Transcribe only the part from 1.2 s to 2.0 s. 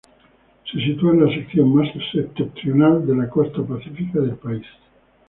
la sección más